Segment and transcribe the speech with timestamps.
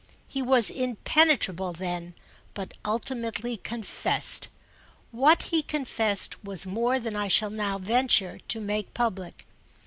[0.27, 2.15] He was impenetrable then,
[2.55, 4.47] but ultimately confessed.
[5.11, 9.45] What he confessed was more than I shall now venture to make public.